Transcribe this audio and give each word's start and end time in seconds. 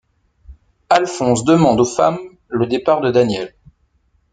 Alphonse 0.89 1.43
demande 1.45 1.79
aux 1.79 1.85
femmes 1.85 2.17
le 2.49 2.65
départ 2.65 3.01
de 3.01 3.11
Daniel. 3.11 3.53